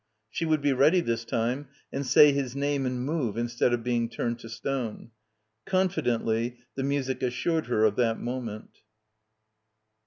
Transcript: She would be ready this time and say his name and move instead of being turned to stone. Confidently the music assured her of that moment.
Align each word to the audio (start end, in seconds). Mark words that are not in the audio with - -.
She 0.31 0.45
would 0.45 0.63
be 0.63 0.73
ready 0.73 0.99
this 0.99 1.23
time 1.25 1.67
and 1.93 2.03
say 2.03 2.31
his 2.31 2.55
name 2.55 2.87
and 2.87 3.05
move 3.05 3.37
instead 3.37 3.71
of 3.71 3.83
being 3.83 4.09
turned 4.09 4.39
to 4.39 4.49
stone. 4.49 5.11
Confidently 5.67 6.57
the 6.73 6.81
music 6.81 7.21
assured 7.21 7.67
her 7.67 7.83
of 7.83 7.97
that 7.97 8.17
moment. 8.19 8.79